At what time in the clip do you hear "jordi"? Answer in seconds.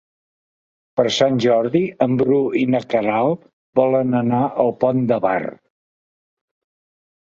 1.45-1.81